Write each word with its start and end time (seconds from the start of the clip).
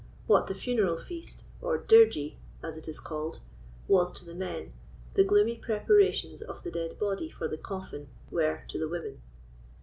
What 0.25 0.47
the 0.47 0.55
funeral 0.55 0.97
feast, 0.97 1.45
or 1.61 1.77
dirgie, 1.77 2.37
as 2.63 2.75
it 2.75 2.87
is 2.87 2.99
called, 2.99 3.39
was 3.87 4.11
to 4.13 4.25
the 4.25 4.33
men, 4.33 4.73
the 5.13 5.23
gloomy 5.23 5.55
preparations 5.57 6.41
of 6.41 6.63
the 6.63 6.71
dead 6.71 6.97
body 6.97 7.29
for 7.29 7.47
the 7.47 7.55
coffin 7.59 8.07
were 8.31 8.63
to 8.69 8.79
the 8.79 8.89
women. 8.89 9.21